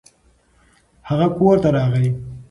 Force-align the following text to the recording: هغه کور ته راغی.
هغه 1.09 1.27
کور 1.37 1.55
ته 1.63 1.69
راغی. 1.75 2.07